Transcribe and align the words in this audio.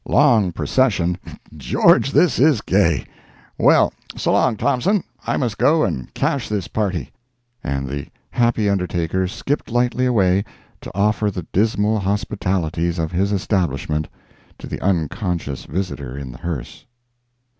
Long 0.07 0.51
procession! 0.51 1.19
'George 1.55 2.11
this 2.11 2.39
is 2.39 2.61
gay! 2.61 3.05
Well, 3.59 3.93
so 4.17 4.31
long, 4.33 4.57
Thompson, 4.57 5.03
I 5.27 5.37
must 5.37 5.59
go 5.59 5.83
and 5.83 6.11
cache 6.15 6.49
this 6.49 6.67
party!" 6.67 7.11
And 7.63 7.87
the 7.87 8.07
happy 8.31 8.67
undertaker 8.67 9.27
skipped 9.27 9.69
lightly 9.69 10.07
away 10.07 10.43
to 10.81 10.91
offer 10.97 11.29
the 11.29 11.45
dismal 11.53 11.99
hospitalities 11.99 12.97
of 12.97 13.11
his 13.11 13.31
establishment 13.31 14.07
to 14.57 14.65
the 14.65 14.81
unconscious 14.81 15.65
visitor 15.65 16.17
in 16.17 16.31
the 16.31 16.39
hearse. 16.39 16.87